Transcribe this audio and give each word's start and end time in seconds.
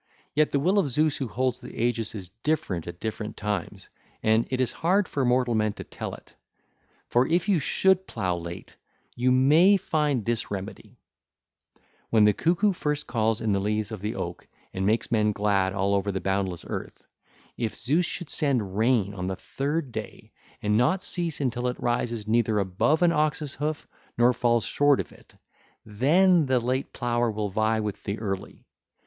Yet 0.33 0.51
the 0.51 0.59
will 0.59 0.79
of 0.79 0.89
Zeus 0.89 1.17
who 1.17 1.27
holds 1.27 1.59
the 1.59 1.79
aegis 1.79 2.15
is 2.15 2.31
different 2.41 2.87
at 2.87 2.99
different 2.99 3.37
times; 3.37 3.87
and 4.23 4.47
it 4.49 4.59
is 4.59 4.71
hard 4.71 5.07
for 5.07 5.23
mortal 5.23 5.53
men 5.53 5.73
to 5.73 5.83
tell 5.83 6.15
it; 6.15 6.33
for 7.07 7.27
if 7.27 7.47
you 7.47 7.59
should 7.59 8.07
plough 8.07 8.35
late, 8.37 8.75
you 9.15 9.31
may 9.31 9.77
find 9.77 10.25
this 10.25 10.49
remedy—when 10.49 12.23
the 12.25 12.33
cuckoo 12.33 12.73
first 12.73 13.05
calls 13.05 13.41
1320 13.41 13.47
in 13.47 13.53
the 13.53 13.63
leaves 13.77 13.91
of 13.91 14.01
the 14.01 14.15
oak 14.15 14.47
and 14.73 14.87
makes 14.87 15.11
men 15.11 15.33
glad 15.33 15.71
all 15.71 15.93
over 15.93 16.11
the 16.11 16.19
boundless 16.19 16.65
earth, 16.67 17.05
if 17.55 17.77
Zeus 17.77 18.03
should 18.07 18.31
send 18.31 18.75
rain 18.75 19.13
on 19.13 19.27
the 19.27 19.35
third 19.35 19.91
day 19.91 20.31
and 20.63 20.75
not 20.79 21.03
cease 21.03 21.39
until 21.39 21.67
it 21.67 21.79
rises 21.79 22.27
neither 22.27 22.57
above 22.57 23.03
an 23.03 23.11
ox's 23.11 23.53
hoof 23.53 23.87
nor 24.17 24.33
falls 24.33 24.65
short 24.65 24.99
of 24.99 25.11
it, 25.11 25.35
then 25.85 26.47
the 26.47 26.59
late 26.59 26.91
plougher 26.91 27.29
will 27.31 27.49
vie 27.51 27.79
with 27.79 28.03
the 28.03 28.17
early. 28.17 28.65